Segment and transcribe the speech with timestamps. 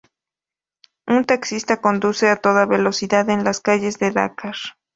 [1.15, 4.55] Un taxista conduce a toda velocidad en las calles de Dakar.